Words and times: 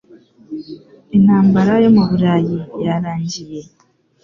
Intambara 1.17 1.71
yo 1.83 1.89
mu 1.95 2.03
Burayi 2.09 2.57
yarangiye. 2.85 3.61